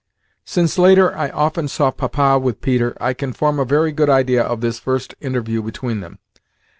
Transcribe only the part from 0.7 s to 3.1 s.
later, I often saw Papa with Peter,